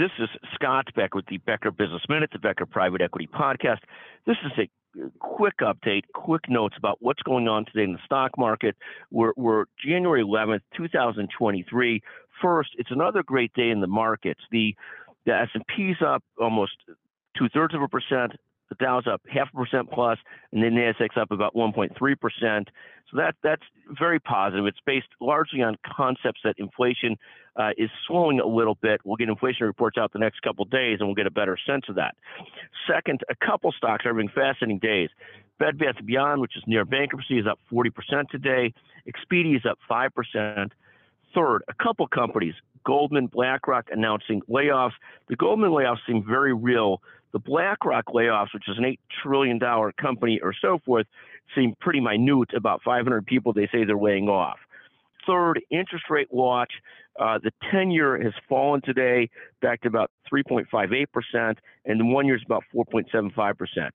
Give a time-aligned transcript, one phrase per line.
[0.00, 3.80] This is Scott Becker with the Becker Business Minute, the Becker Private Equity Podcast.
[4.26, 8.30] This is a quick update, quick notes about what's going on today in the stock
[8.38, 8.76] market.
[9.10, 12.00] We're, we're January 11th, 2023.
[12.40, 14.40] First, it's another great day in the markets.
[14.50, 14.74] The
[15.26, 16.72] the S&P's up almost
[17.36, 18.32] two thirds of a percent.
[18.70, 20.18] The Dow's up half a percent plus,
[20.52, 22.70] and then the Nasdaq's up about 1.3 percent.
[23.10, 23.62] So that that's
[23.98, 24.66] very positive.
[24.66, 27.16] It's based largely on concepts that inflation
[27.56, 29.00] uh, is slowing a little bit.
[29.04, 31.84] We'll get inflation reports out the next couple days, and we'll get a better sense
[31.88, 32.14] of that.
[32.86, 35.10] Second, a couple stocks are having fascinating days.
[35.58, 38.72] Bed Bath Beyond, which is near bankruptcy, is up 40 percent today.
[39.06, 40.72] Expedia is up five percent.
[41.34, 44.92] Third, a couple companies, Goldman, BlackRock announcing layoffs.
[45.28, 47.02] The Goldman layoffs seem very real.
[47.32, 49.60] The BlackRock layoffs, which is an $8 trillion
[50.00, 51.06] company or so forth,
[51.54, 54.58] seem pretty minute, about 500 people they say they're laying off.
[55.26, 56.72] Third, interest rate watch.
[57.18, 59.28] Uh, the 10 year has fallen today
[59.60, 63.90] back to about 3.58%, and the one year is about 4.75%.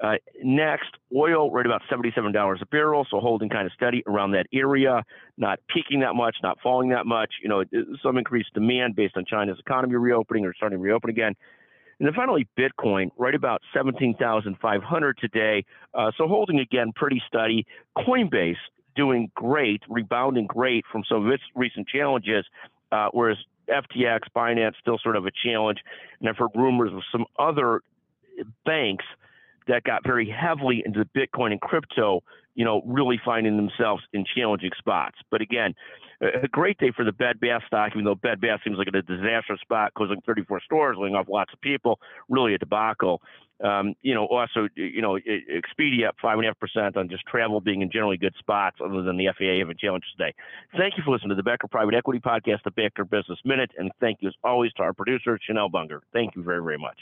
[0.00, 4.46] Uh, next, oil right about $77 a barrel, so holding kind of steady around that
[4.52, 5.04] area,
[5.36, 7.34] not peaking that much, not falling that much.
[7.42, 7.64] You know,
[8.02, 11.34] some increased demand based on China's economy reopening or starting to reopen again.
[11.98, 15.64] And then finally, Bitcoin, right about 17,500 today.
[15.92, 17.66] Uh, so holding again pretty steady.
[17.96, 18.54] Coinbase
[18.94, 22.44] doing great, rebounding great from some of its recent challenges,
[22.92, 25.78] uh, whereas FTX, Binance, still sort of a challenge.
[26.20, 27.80] And I've heard rumors of some other
[28.64, 29.04] banks
[29.68, 32.22] that got very heavily into Bitcoin and crypto,
[32.54, 35.16] you know, really finding themselves in challenging spots.
[35.30, 35.74] But again,
[36.20, 39.02] a great day for the Bed Bath stock, even though Bed Bath seems like a
[39.02, 43.22] disastrous spot, closing 34 stores, laying off lots of people, really a debacle.
[43.62, 47.24] Um, you know, also, you know, Expedia up five and a half percent on just
[47.26, 50.34] travel being in generally good spots, other than the FAA having challenges today.
[50.76, 53.90] Thank you for listening to the Becker Private Equity Podcast, the Becker Business Minute, and
[54.00, 56.02] thank you as always to our producer Chanel Bunger.
[56.12, 56.98] Thank you very, very much.